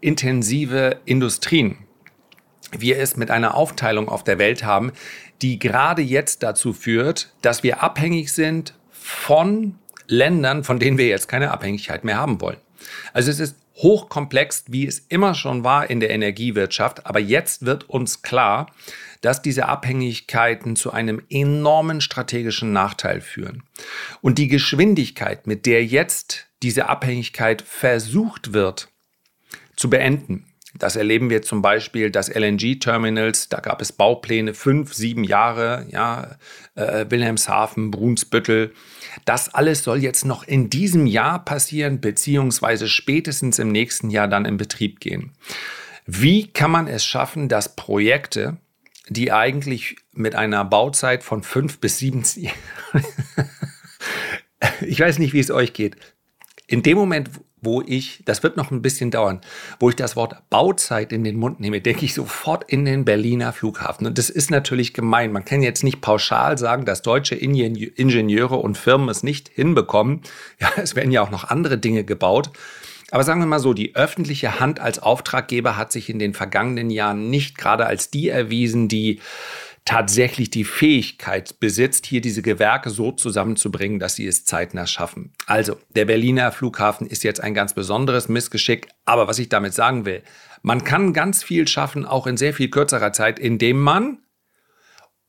intensive 0.00 1.00
Industrien 1.04 1.78
wir 2.70 2.98
es 2.98 3.16
mit 3.16 3.30
einer 3.30 3.54
Aufteilung 3.54 4.08
auf 4.08 4.24
der 4.24 4.38
Welt 4.38 4.64
haben, 4.64 4.92
die 5.40 5.58
gerade 5.58 6.02
jetzt 6.02 6.42
dazu 6.42 6.72
führt, 6.72 7.32
dass 7.40 7.62
wir 7.62 7.82
abhängig 7.82 8.32
sind 8.32 8.74
von 8.90 9.76
Ländern, 10.06 10.64
von 10.64 10.78
denen 10.78 10.98
wir 10.98 11.06
jetzt 11.06 11.28
keine 11.28 11.50
Abhängigkeit 11.50 12.04
mehr 12.04 12.18
haben 12.18 12.40
wollen. 12.40 12.58
Also 13.12 13.30
es 13.30 13.40
ist 13.40 13.56
hochkomplex, 13.78 14.64
wie 14.68 14.86
es 14.86 14.98
immer 15.08 15.34
schon 15.34 15.64
war 15.64 15.88
in 15.88 16.00
der 16.00 16.10
Energiewirtschaft, 16.10 17.06
aber 17.06 17.20
jetzt 17.20 17.64
wird 17.64 17.88
uns 17.88 18.22
klar, 18.22 18.72
dass 19.20 19.42
diese 19.42 19.66
Abhängigkeiten 19.66 20.76
zu 20.76 20.92
einem 20.92 21.22
enormen 21.30 22.00
strategischen 22.00 22.72
Nachteil 22.72 23.20
führen. 23.20 23.62
Und 24.20 24.38
die 24.38 24.48
Geschwindigkeit, 24.48 25.46
mit 25.46 25.66
der 25.66 25.84
jetzt 25.84 26.46
diese 26.62 26.88
Abhängigkeit 26.88 27.62
versucht 27.62 28.52
wird 28.52 28.88
zu 29.76 29.90
beenden, 29.90 30.47
das 30.78 30.96
erleben 30.96 31.30
wir 31.30 31.42
zum 31.42 31.62
Beispiel, 31.62 32.10
dass 32.10 32.28
LNG-Terminals, 32.28 33.48
da 33.48 33.60
gab 33.60 33.82
es 33.82 33.92
Baupläne, 33.92 34.54
fünf, 34.54 34.94
sieben 34.94 35.24
Jahre, 35.24 35.86
ja, 35.90 36.36
äh, 36.74 37.06
Wilhelmshaven, 37.08 37.90
Brunsbüttel. 37.90 38.72
Das 39.24 39.52
alles 39.52 39.82
soll 39.82 39.98
jetzt 39.98 40.24
noch 40.24 40.44
in 40.44 40.70
diesem 40.70 41.06
Jahr 41.06 41.44
passieren, 41.44 42.00
beziehungsweise 42.00 42.88
spätestens 42.88 43.58
im 43.58 43.72
nächsten 43.72 44.10
Jahr 44.10 44.28
dann 44.28 44.44
in 44.44 44.56
Betrieb 44.56 45.00
gehen. 45.00 45.32
Wie 46.06 46.46
kann 46.46 46.70
man 46.70 46.86
es 46.86 47.04
schaffen, 47.04 47.48
dass 47.48 47.76
Projekte, 47.76 48.56
die 49.08 49.32
eigentlich 49.32 49.96
mit 50.12 50.34
einer 50.34 50.64
Bauzeit 50.64 51.22
von 51.22 51.42
fünf 51.42 51.78
bis 51.78 51.98
sieben, 51.98 52.22
ich 54.80 55.00
weiß 55.00 55.18
nicht, 55.18 55.34
wie 55.34 55.40
es 55.40 55.50
euch 55.50 55.72
geht, 55.72 55.96
in 56.66 56.82
dem 56.82 56.96
Moment, 56.96 57.30
wo 57.62 57.82
ich, 57.82 58.22
das 58.24 58.42
wird 58.42 58.56
noch 58.56 58.70
ein 58.70 58.82
bisschen 58.82 59.10
dauern, 59.10 59.40
wo 59.80 59.88
ich 59.88 59.96
das 59.96 60.16
Wort 60.16 60.36
Bauzeit 60.50 61.12
in 61.12 61.24
den 61.24 61.36
Mund 61.36 61.60
nehme, 61.60 61.80
denke 61.80 62.04
ich 62.04 62.14
sofort 62.14 62.64
in 62.70 62.84
den 62.84 63.04
Berliner 63.04 63.52
Flughafen. 63.52 64.06
Und 64.06 64.18
das 64.18 64.30
ist 64.30 64.50
natürlich 64.50 64.94
gemein. 64.94 65.32
Man 65.32 65.44
kann 65.44 65.62
jetzt 65.62 65.84
nicht 65.84 66.00
pauschal 66.00 66.58
sagen, 66.58 66.84
dass 66.84 67.02
deutsche 67.02 67.34
Ingenieure 67.34 68.56
und 68.56 68.78
Firmen 68.78 69.08
es 69.08 69.22
nicht 69.22 69.48
hinbekommen. 69.48 70.20
Ja, 70.60 70.70
es 70.76 70.96
werden 70.96 71.12
ja 71.12 71.22
auch 71.22 71.30
noch 71.30 71.44
andere 71.44 71.78
Dinge 71.78 72.02
gebaut. 72.02 72.50
Aber 73.10 73.22
sagen 73.22 73.40
wir 73.40 73.46
mal 73.46 73.58
so, 73.58 73.72
die 73.72 73.94
öffentliche 73.94 74.60
Hand 74.60 74.80
als 74.80 74.98
Auftraggeber 74.98 75.76
hat 75.76 75.92
sich 75.92 76.10
in 76.10 76.18
den 76.18 76.34
vergangenen 76.34 76.90
Jahren 76.90 77.30
nicht 77.30 77.56
gerade 77.56 77.86
als 77.86 78.10
die 78.10 78.28
erwiesen, 78.28 78.88
die 78.88 79.20
tatsächlich 79.84 80.50
die 80.50 80.64
Fähigkeit 80.64 81.60
besitzt, 81.60 82.06
hier 82.06 82.20
diese 82.20 82.42
Gewerke 82.42 82.90
so 82.90 83.12
zusammenzubringen, 83.12 83.98
dass 83.98 84.14
sie 84.14 84.26
es 84.26 84.44
zeitnah 84.44 84.86
schaffen. 84.86 85.32
Also, 85.46 85.76
der 85.94 86.04
Berliner 86.04 86.52
Flughafen 86.52 87.06
ist 87.06 87.24
jetzt 87.24 87.42
ein 87.42 87.54
ganz 87.54 87.74
besonderes 87.74 88.28
Missgeschick. 88.28 88.88
Aber 89.04 89.28
was 89.28 89.38
ich 89.38 89.48
damit 89.48 89.74
sagen 89.74 90.04
will, 90.04 90.22
man 90.62 90.84
kann 90.84 91.12
ganz 91.12 91.42
viel 91.42 91.66
schaffen, 91.68 92.04
auch 92.04 92.26
in 92.26 92.36
sehr 92.36 92.54
viel 92.54 92.68
kürzerer 92.68 93.12
Zeit, 93.12 93.38
indem 93.38 93.80
man 93.80 94.18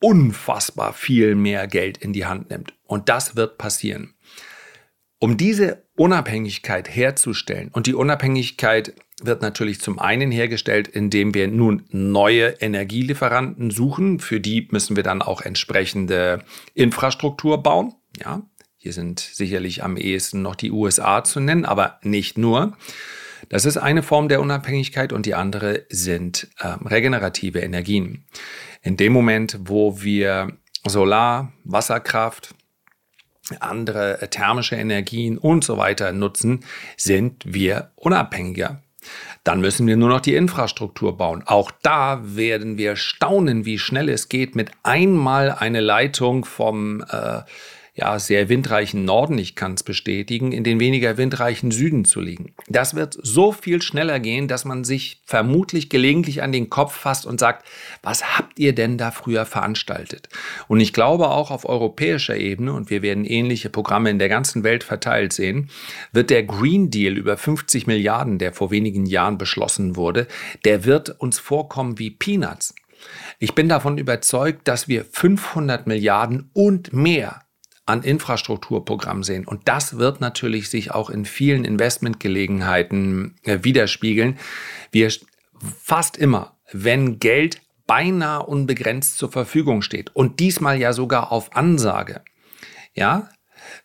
unfassbar 0.02 0.94
viel 0.94 1.36
mehr 1.36 1.68
Geld 1.68 1.98
in 1.98 2.14
die 2.14 2.26
Hand 2.26 2.50
nimmt. 2.50 2.74
Und 2.86 3.10
das 3.10 3.36
wird 3.36 3.58
passieren. 3.58 4.14
Um 5.20 5.36
diese 5.36 5.84
Unabhängigkeit 5.96 6.88
herzustellen, 6.94 7.70
und 7.74 7.88
die 7.88 7.94
Unabhängigkeit 7.94 8.94
wird 9.26 9.42
natürlich 9.42 9.82
zum 9.82 10.00
einen 10.00 10.32
hergestellt, 10.32 10.88
indem 10.88 11.34
wir 11.34 11.48
nun 11.48 11.84
neue 11.90 12.48
Energielieferanten 12.60 13.72
suchen. 13.72 14.20
Für 14.20 14.40
die 14.40 14.68
müssen 14.72 14.96
wir 14.96 15.04
dann 15.04 15.22
auch 15.22 15.42
entsprechende 15.42 16.44
Infrastruktur 16.74 17.62
bauen. 17.64 17.94
Ja, 18.22 18.44
hier 18.78 18.94
sind 18.94 19.20
sicherlich 19.20 19.84
am 19.84 19.98
ehesten 19.98 20.42
noch 20.42 20.56
die 20.56 20.72
USA 20.72 21.24
zu 21.24 21.40
nennen, 21.40 21.66
aber 21.66 22.00
nicht 22.02 22.38
nur. 22.38 22.78
Das 23.50 23.66
ist 23.66 23.78
eine 23.78 24.04
Form 24.04 24.30
der 24.30 24.42
Unabhängigkeit 24.42 25.14
und 25.14 25.26
die 25.26 25.36
andere 25.36 25.86
sind 25.90 26.48
äh, 26.60 26.68
regenerative 26.86 27.60
Energien. 27.60 28.26
In 28.82 28.98
dem 28.98 29.14
Moment, 29.14 29.60
wo 29.64 30.02
wir 30.02 30.58
Solar, 30.86 31.52
Wasserkraft, 31.64 32.56
andere 33.60 34.28
thermische 34.30 34.76
Energien 34.76 35.38
und 35.38 35.64
so 35.64 35.78
weiter 35.78 36.12
nutzen, 36.12 36.64
sind 36.96 37.44
wir 37.46 37.92
unabhängiger. 37.96 38.82
Dann 39.44 39.62
müssen 39.62 39.88
wir 39.88 39.98
nur 39.98 40.10
noch 40.10 40.20
die 40.20 40.36
Infrastruktur 40.36 41.18
bauen. 41.18 41.44
Auch 41.46 41.72
da 41.82 42.22
werden 42.24 42.78
wir 42.78 42.96
staunen, 42.96 43.66
wie 43.66 43.80
schnell 43.80 44.10
es 44.10 44.30
geht, 44.30 44.56
mit 44.56 44.72
einmal 44.84 45.52
eine 45.52 45.80
Leitung 45.80 46.46
vom 46.46 47.02
äh, 47.10 47.42
ja, 48.00 48.18
sehr 48.18 48.48
windreichen 48.48 49.04
Norden, 49.04 49.38
ich 49.38 49.56
kann 49.56 49.74
es 49.74 49.84
bestätigen, 49.84 50.54
in 50.54 50.64
den 50.64 50.80
weniger 50.80 51.18
windreichen 51.18 51.70
Süden 51.72 52.06
zu 52.06 52.22
liegen. 52.22 52.54
Das 52.70 52.96
wird 52.96 53.18
so 53.22 53.52
viel 53.52 53.82
schneller 53.82 54.22
gehen, 54.22 54.48
dass 54.48 54.64
man 54.64 54.86
sich 54.86 55.22
vermutlich 55.26 55.90
gelegentlich 55.90 56.42
an 56.42 56.54
den 56.54 56.70
Kopf 56.70 56.96
fasst 56.96 57.26
und 57.26 57.42
sagt, 57.42 57.66
was 58.02 58.38
habt 58.38 58.58
ihr 58.58 58.74
denn 58.74 58.98
da 58.98 59.12
früher 59.12 59.46
veranstaltet? 59.46 60.30
Und 60.70 60.80
ich 60.80 60.94
glaube 60.94 61.28
auch 61.28 61.52
auf 61.52 61.68
europäischer 61.68 62.38
Ebene, 62.38 62.72
und 62.72 62.90
wir 62.90 63.02
werden 63.02 63.26
ähnliche 63.26 63.70
Programme 63.70 64.10
in 64.10 64.20
der 64.20 64.30
ganzen 64.30 64.64
Welt 64.64 64.86
verteilt 64.86 65.34
sehen, 65.34 65.70
wird 66.14 66.30
der 66.30 66.44
Green 66.44 66.90
Deal 66.90 67.18
über 67.18 67.36
50 67.36 67.86
Milliarden, 67.86 68.38
der 68.38 68.54
vor 68.54 68.72
wenigen 68.72 69.06
Jahren 69.06 69.38
beschlossen 69.38 69.98
wurde, 69.98 70.28
der 70.64 70.86
wird 70.86 71.20
uns 71.20 71.38
vorkommen 71.38 72.00
wie 72.00 72.12
Peanuts. 72.12 72.74
Ich 73.40 73.56
bin 73.56 73.68
davon 73.68 73.98
überzeugt, 73.98 74.68
dass 74.70 74.88
wir 74.88 75.04
500 75.04 75.86
Milliarden 75.86 76.50
und 76.54 76.94
mehr 76.94 77.42
an 77.90 78.04
Infrastrukturprogrammen 78.04 79.24
sehen. 79.24 79.46
Und 79.46 79.68
das 79.68 79.98
wird 79.98 80.22
natürlich 80.22 80.70
sich 80.70 80.92
auch 80.92 81.10
in 81.10 81.26
vielen 81.26 81.66
Investmentgelegenheiten 81.66 83.36
äh, 83.44 83.60
widerspiegeln. 83.64 84.38
Wir 84.92 85.12
fast 85.82 86.18
immer, 86.18 86.56
wenn 86.72 87.20
Geld 87.20 87.62
beinahe 87.88 88.44
unbegrenzt 88.44 89.18
zur 89.18 89.32
Verfügung 89.32 89.82
steht 89.82 90.16
und 90.16 90.40
diesmal 90.40 90.80
ja 90.80 90.94
sogar 90.94 91.32
auf 91.32 91.56
Ansage, 91.56 92.22
ja, 92.94 93.30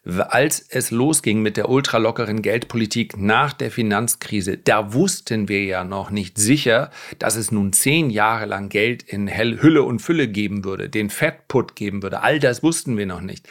als 0.05 0.65
es 0.69 0.91
losging 0.91 1.41
mit 1.41 1.57
der 1.57 1.69
ultralockeren 1.69 2.43
Geldpolitik 2.43 3.17
nach 3.17 3.53
der 3.53 3.71
Finanzkrise, 3.71 4.59
da 4.59 4.93
wussten 4.93 5.49
wir 5.49 5.65
ja 5.65 5.85
noch 5.85 6.11
nicht 6.11 6.39
sicher, 6.39 6.91
dass 7.19 7.37
es 7.37 7.51
nun 7.51 7.73
zehn 7.73 8.11
Jahre 8.11 8.47
lang 8.47 8.69
Geld 8.69 9.03
in 9.03 9.29
Hülle 9.37 9.83
und 9.83 10.01
Fülle 10.01 10.29
geben 10.29 10.65
würde, 10.65 10.89
den 10.89 11.11
Fettput 11.11 11.75
geben 11.75 12.03
würde. 12.03 12.21
All 12.23 12.39
das 12.39 12.63
wussten 12.63 12.97
wir 12.97 13.07
noch 13.07 13.21
nicht. 13.21 13.49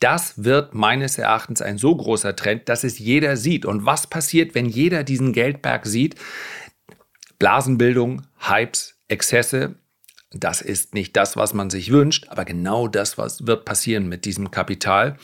Das 0.00 0.44
wird 0.44 0.74
meines 0.74 1.16
Erachtens 1.16 1.62
ein 1.62 1.78
so 1.78 1.96
großer 1.96 2.36
Trend, 2.36 2.68
dass 2.68 2.84
es 2.84 2.98
jeder 2.98 3.36
sieht. 3.36 3.64
Und 3.64 3.86
was 3.86 4.06
passiert, 4.06 4.54
wenn 4.54 4.66
jeder 4.66 5.04
diesen 5.04 5.32
Geldberg 5.32 5.86
sieht? 5.86 6.16
Blasenbildung, 7.38 8.22
Hypes, 8.38 8.98
Exzesse, 9.08 9.76
Das 10.32 10.60
ist 10.60 10.92
nicht 10.92 11.16
das, 11.16 11.36
was 11.36 11.54
man 11.54 11.70
sich 11.70 11.92
wünscht, 11.92 12.26
aber 12.28 12.44
genau 12.44 12.88
das, 12.88 13.16
was 13.16 13.46
wird 13.46 13.64
passieren 13.64 14.08
mit 14.08 14.24
diesem 14.24 14.50
Kapital. 14.50 15.16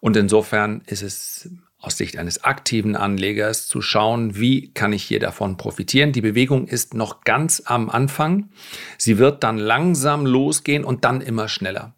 Und 0.00 0.16
insofern 0.16 0.82
ist 0.86 1.02
es 1.02 1.50
aus 1.78 1.98
Sicht 1.98 2.16
eines 2.16 2.42
aktiven 2.42 2.96
Anlegers 2.96 3.66
zu 3.66 3.80
schauen, 3.82 4.36
wie 4.36 4.72
kann 4.72 4.92
ich 4.92 5.04
hier 5.04 5.20
davon 5.20 5.56
profitieren. 5.56 6.12
Die 6.12 6.22
Bewegung 6.22 6.66
ist 6.66 6.94
noch 6.94 7.22
ganz 7.22 7.62
am 7.66 7.90
Anfang. 7.90 8.50
Sie 8.98 9.18
wird 9.18 9.44
dann 9.44 9.58
langsam 9.58 10.26
losgehen 10.26 10.84
und 10.84 11.04
dann 11.04 11.20
immer 11.20 11.48
schneller. 11.48 11.95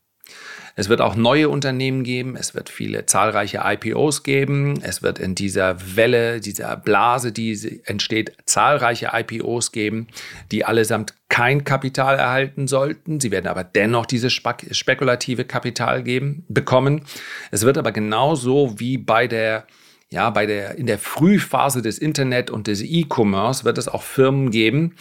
Es 0.78 0.88
wird 0.88 1.00
auch 1.00 1.16
neue 1.16 1.48
Unternehmen 1.48 2.04
geben, 2.04 2.36
es 2.36 2.54
wird 2.54 2.68
viele 2.68 3.04
zahlreiche 3.04 3.62
IPOs 3.64 4.22
geben, 4.22 4.78
es 4.80 5.02
wird 5.02 5.18
in 5.18 5.34
dieser 5.34 5.96
Welle, 5.96 6.38
dieser 6.38 6.76
Blase, 6.76 7.32
die 7.32 7.80
entsteht, 7.84 8.36
zahlreiche 8.44 9.10
IPOs 9.12 9.72
geben, 9.72 10.06
die 10.52 10.64
allesamt 10.64 11.14
kein 11.28 11.64
Kapital 11.64 12.16
erhalten 12.16 12.68
sollten. 12.68 13.18
Sie 13.18 13.32
werden 13.32 13.48
aber 13.48 13.64
dennoch 13.64 14.06
dieses 14.06 14.32
spekulative 14.32 15.44
Kapital 15.44 16.04
geben, 16.04 16.44
bekommen. 16.48 17.02
Es 17.50 17.64
wird 17.64 17.76
aber 17.76 17.90
genauso 17.90 18.78
wie 18.78 18.98
bei 18.98 19.26
der 19.26 19.66
ja, 20.10 20.30
bei 20.30 20.46
der, 20.46 20.76
in 20.76 20.86
der 20.86 20.98
Frühphase 20.98 21.82
des 21.82 21.98
Internet 21.98 22.50
und 22.50 22.66
des 22.66 22.80
E-Commerce 22.80 23.64
wird 23.64 23.76
es 23.76 23.88
auch 23.88 24.02
Firmen 24.02 24.50
geben, 24.50 24.94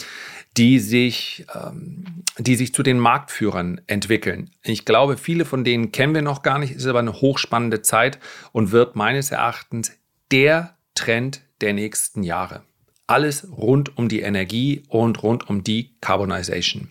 die 0.57 0.79
sich, 0.79 1.45
ähm, 1.53 2.23
die 2.37 2.55
sich 2.55 2.73
zu 2.73 2.81
den 2.83 2.99
Marktführern 2.99 3.79
entwickeln. 3.85 4.49
Ich 4.63 4.85
glaube, 4.85 5.17
viele 5.17 5.45
von 5.45 5.63
denen 5.63 5.91
kennen 5.91 6.15
wir 6.15 6.23
noch 6.23 6.41
gar 6.41 6.57
nicht, 6.57 6.73
ist 6.73 6.87
aber 6.87 6.99
eine 6.99 7.13
hochspannende 7.13 7.83
Zeit 7.83 8.19
und 8.51 8.71
wird 8.71 8.95
meines 8.95 9.31
Erachtens 9.31 9.91
der 10.31 10.75
Trend 10.95 11.41
der 11.61 11.73
nächsten 11.73 12.23
Jahre. 12.23 12.63
Alles 13.05 13.47
rund 13.51 13.97
um 13.97 14.09
die 14.09 14.21
Energie 14.21 14.83
und 14.89 15.21
rund 15.23 15.49
um 15.49 15.63
die 15.63 15.95
Carbonization. 16.01 16.89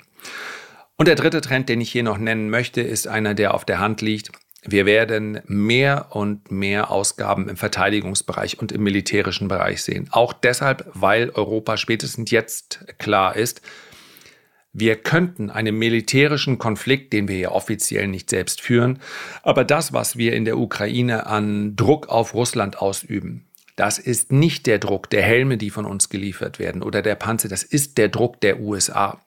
Und 0.96 1.08
der 1.08 1.14
dritte 1.14 1.42
Trend, 1.42 1.68
den 1.68 1.80
ich 1.80 1.92
hier 1.92 2.04
noch 2.04 2.16
nennen 2.16 2.48
möchte, 2.48 2.80
ist 2.80 3.06
einer, 3.06 3.34
der 3.34 3.52
auf 3.52 3.66
der 3.66 3.80
Hand 3.80 4.00
liegt. 4.00 4.30
Wir 4.68 4.84
werden 4.84 5.40
mehr 5.46 6.08
und 6.10 6.50
mehr 6.50 6.90
Ausgaben 6.90 7.48
im 7.48 7.56
Verteidigungsbereich 7.56 8.58
und 8.58 8.72
im 8.72 8.82
militärischen 8.82 9.48
Bereich 9.48 9.82
sehen. 9.82 10.08
Auch 10.10 10.32
deshalb, 10.32 10.90
weil 10.92 11.30
Europa 11.30 11.76
spätestens 11.76 12.30
jetzt 12.30 12.84
klar 12.98 13.36
ist, 13.36 13.62
wir 14.78 14.96
könnten 14.96 15.48
einen 15.48 15.78
militärischen 15.78 16.58
Konflikt, 16.58 17.14
den 17.14 17.28
wir 17.28 17.38
ja 17.38 17.50
offiziell 17.50 18.08
nicht 18.08 18.28
selbst 18.28 18.60
führen, 18.60 18.98
aber 19.42 19.64
das, 19.64 19.94
was 19.94 20.18
wir 20.18 20.34
in 20.34 20.44
der 20.44 20.58
Ukraine 20.58 21.26
an 21.26 21.76
Druck 21.76 22.08
auf 22.08 22.34
Russland 22.34 22.78
ausüben, 22.78 23.46
das 23.76 23.98
ist 23.98 24.32
nicht 24.32 24.66
der 24.66 24.78
Druck 24.78 25.08
der 25.08 25.22
Helme, 25.22 25.56
die 25.56 25.70
von 25.70 25.86
uns 25.86 26.10
geliefert 26.10 26.58
werden 26.58 26.82
oder 26.82 27.00
der 27.00 27.14
Panzer, 27.14 27.48
das 27.48 27.62
ist 27.62 27.96
der 27.96 28.08
Druck 28.08 28.40
der 28.40 28.60
USA 28.60 29.20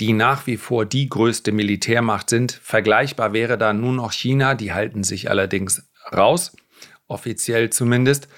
die 0.00 0.12
nach 0.12 0.46
wie 0.46 0.56
vor 0.56 0.84
die 0.84 1.08
größte 1.08 1.52
Militärmacht 1.52 2.30
sind. 2.30 2.52
Vergleichbar 2.52 3.32
wäre 3.32 3.56
da 3.56 3.72
nur 3.72 3.92
noch 3.92 4.12
China, 4.12 4.54
die 4.54 4.72
halten 4.72 5.04
sich 5.04 5.30
allerdings 5.30 5.88
raus, 6.12 6.56
offiziell 7.06 7.70
zumindest. 7.70 8.28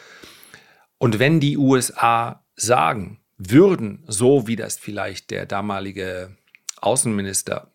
Und 0.99 1.19
wenn 1.19 1.41
die 1.41 1.57
USA 1.57 2.45
sagen 2.55 3.21
würden, 3.37 4.05
so 4.07 4.47
wie 4.47 4.57
das 4.57 4.79
vielleicht 4.79 5.31
der 5.31 5.47
damalige 5.47 6.37
Außenminister 6.81 7.73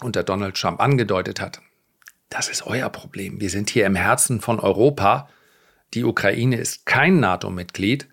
unter 0.00 0.22
Donald 0.22 0.56
Trump 0.56 0.80
angedeutet 0.80 1.40
hat, 1.40 1.60
das 2.28 2.48
ist 2.48 2.66
euer 2.66 2.90
Problem. 2.90 3.40
Wir 3.40 3.50
sind 3.50 3.70
hier 3.70 3.86
im 3.86 3.94
Herzen 3.94 4.40
von 4.40 4.58
Europa. 4.58 5.28
Die 5.94 6.04
Ukraine 6.04 6.56
ist 6.56 6.86
kein 6.86 7.20
NATO-Mitglied. 7.20 8.08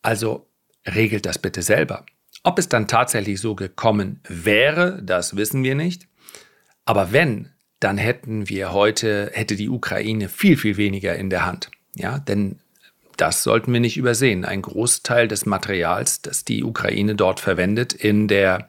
Also 0.00 0.48
regelt 0.86 1.26
das 1.26 1.38
bitte 1.38 1.60
selber. 1.60 2.06
Ob 2.44 2.58
es 2.58 2.68
dann 2.68 2.86
tatsächlich 2.86 3.40
so 3.40 3.54
gekommen 3.54 4.20
wäre, 4.28 5.02
das 5.02 5.34
wissen 5.34 5.64
wir 5.64 5.74
nicht. 5.74 6.06
Aber 6.84 7.10
wenn, 7.10 7.48
dann 7.80 7.98
hätten 7.98 8.48
wir 8.48 8.72
heute, 8.72 9.30
hätte 9.32 9.56
die 9.56 9.70
Ukraine 9.70 10.28
viel, 10.28 10.56
viel 10.56 10.76
weniger 10.76 11.16
in 11.16 11.30
der 11.30 11.46
Hand. 11.46 11.70
Ja, 11.96 12.18
denn 12.18 12.60
das 13.16 13.42
sollten 13.42 13.72
wir 13.72 13.80
nicht 13.80 13.96
übersehen. 13.96 14.44
Ein 14.44 14.62
Großteil 14.62 15.26
des 15.26 15.46
Materials, 15.46 16.20
das 16.20 16.44
die 16.44 16.64
Ukraine 16.64 17.14
dort 17.14 17.40
verwendet 17.40 17.94
in 17.94 18.28
der, 18.28 18.68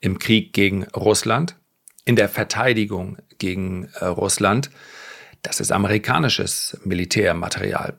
im 0.00 0.18
Krieg 0.18 0.52
gegen 0.52 0.84
Russland, 0.88 1.56
in 2.04 2.16
der 2.16 2.28
Verteidigung 2.28 3.18
gegen 3.38 3.90
äh, 4.00 4.06
Russland, 4.06 4.70
das 5.42 5.60
ist 5.60 5.70
amerikanisches 5.70 6.80
Militärmaterial. 6.84 7.96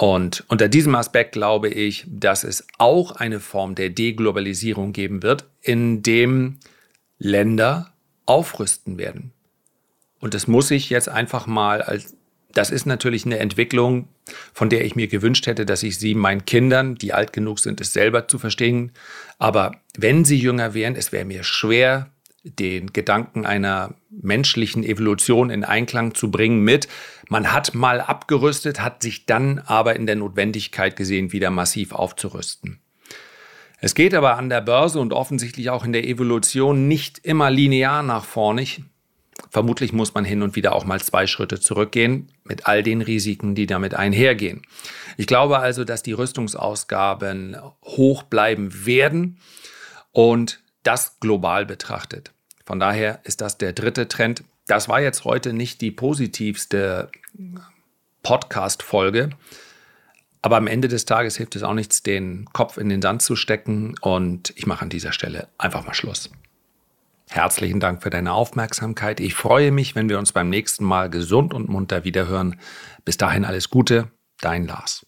Und 0.00 0.44
unter 0.48 0.70
diesem 0.70 0.94
Aspekt 0.94 1.32
glaube 1.32 1.68
ich, 1.68 2.06
dass 2.08 2.42
es 2.42 2.66
auch 2.78 3.12
eine 3.12 3.38
Form 3.38 3.74
der 3.74 3.90
Deglobalisierung 3.90 4.94
geben 4.94 5.22
wird, 5.22 5.44
in 5.60 6.02
dem 6.02 6.56
Länder 7.18 7.92
aufrüsten 8.24 8.96
werden. 8.96 9.32
Und 10.18 10.32
das 10.32 10.46
muss 10.46 10.70
ich 10.70 10.88
jetzt 10.88 11.10
einfach 11.10 11.46
mal 11.46 11.82
als, 11.82 12.16
das 12.54 12.70
ist 12.70 12.86
natürlich 12.86 13.26
eine 13.26 13.40
Entwicklung, 13.40 14.08
von 14.54 14.70
der 14.70 14.86
ich 14.86 14.96
mir 14.96 15.06
gewünscht 15.06 15.46
hätte, 15.46 15.66
dass 15.66 15.82
ich 15.82 15.98
sie 15.98 16.14
meinen 16.14 16.46
Kindern, 16.46 16.94
die 16.94 17.12
alt 17.12 17.34
genug 17.34 17.58
sind, 17.58 17.82
es 17.82 17.92
selber 17.92 18.26
zu 18.26 18.38
verstehen. 18.38 18.92
Aber 19.36 19.72
wenn 19.98 20.24
sie 20.24 20.38
jünger 20.38 20.72
wären, 20.72 20.96
es 20.96 21.12
wäre 21.12 21.26
mir 21.26 21.44
schwer, 21.44 22.10
den 22.42 22.92
Gedanken 22.92 23.44
einer 23.44 23.94
menschlichen 24.08 24.82
Evolution 24.82 25.50
in 25.50 25.64
Einklang 25.64 26.14
zu 26.14 26.30
bringen 26.30 26.62
mit, 26.62 26.88
man 27.28 27.52
hat 27.52 27.74
mal 27.74 28.00
abgerüstet, 28.00 28.80
hat 28.80 29.02
sich 29.02 29.26
dann 29.26 29.58
aber 29.58 29.96
in 29.96 30.06
der 30.06 30.16
Notwendigkeit 30.16 30.96
gesehen, 30.96 31.32
wieder 31.32 31.50
massiv 31.50 31.92
aufzurüsten. 31.92 32.80
Es 33.78 33.94
geht 33.94 34.14
aber 34.14 34.36
an 34.36 34.50
der 34.50 34.60
Börse 34.60 35.00
und 35.00 35.12
offensichtlich 35.12 35.70
auch 35.70 35.84
in 35.84 35.92
der 35.92 36.06
Evolution 36.06 36.86
nicht 36.86 37.18
immer 37.20 37.50
linear 37.50 38.02
nach 38.02 38.24
vorne. 38.24 38.66
Vermutlich 39.48 39.92
muss 39.92 40.12
man 40.12 40.24
hin 40.24 40.42
und 40.42 40.54
wieder 40.54 40.74
auch 40.74 40.84
mal 40.84 41.00
zwei 41.00 41.26
Schritte 41.26 41.60
zurückgehen, 41.60 42.30
mit 42.44 42.66
all 42.66 42.82
den 42.82 43.00
Risiken, 43.00 43.54
die 43.54 43.66
damit 43.66 43.94
einhergehen. 43.94 44.62
Ich 45.16 45.26
glaube 45.26 45.58
also, 45.58 45.84
dass 45.84 46.02
die 46.02 46.12
Rüstungsausgaben 46.12 47.56
hoch 47.84 48.22
bleiben 48.24 48.84
werden 48.86 49.38
und 50.12 50.60
das 50.82 51.18
global 51.20 51.66
betrachtet. 51.66 52.32
Von 52.64 52.80
daher 52.80 53.20
ist 53.24 53.40
das 53.40 53.58
der 53.58 53.72
dritte 53.72 54.08
Trend. 54.08 54.44
Das 54.66 54.88
war 54.88 55.00
jetzt 55.00 55.24
heute 55.24 55.52
nicht 55.52 55.80
die 55.80 55.90
positivste 55.90 57.10
Podcast-Folge, 58.22 59.30
aber 60.42 60.56
am 60.56 60.66
Ende 60.66 60.88
des 60.88 61.04
Tages 61.04 61.36
hilft 61.36 61.56
es 61.56 61.62
auch 61.62 61.74
nichts, 61.74 62.02
den 62.02 62.46
Kopf 62.52 62.76
in 62.76 62.88
den 62.88 63.02
Sand 63.02 63.22
zu 63.22 63.36
stecken 63.36 63.94
und 64.00 64.52
ich 64.56 64.66
mache 64.66 64.82
an 64.82 64.88
dieser 64.88 65.12
Stelle 65.12 65.48
einfach 65.58 65.84
mal 65.84 65.94
Schluss. 65.94 66.30
Herzlichen 67.28 67.78
Dank 67.78 68.02
für 68.02 68.10
deine 68.10 68.32
Aufmerksamkeit. 68.32 69.20
Ich 69.20 69.34
freue 69.34 69.70
mich, 69.70 69.94
wenn 69.94 70.08
wir 70.08 70.18
uns 70.18 70.32
beim 70.32 70.48
nächsten 70.48 70.84
Mal 70.84 71.08
gesund 71.10 71.54
und 71.54 71.68
munter 71.68 72.04
wiederhören. 72.04 72.58
Bis 73.04 73.18
dahin 73.18 73.44
alles 73.44 73.70
Gute, 73.70 74.10
dein 74.40 74.66
Lars. 74.66 75.06